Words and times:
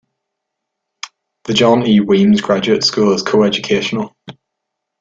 The 1.43 1.53
John 1.53 1.85
E. 1.85 1.99
Weems 1.99 2.41
Graduate 2.41 2.83
School 2.83 3.13
is 3.13 3.21
coeducational. 3.21 4.15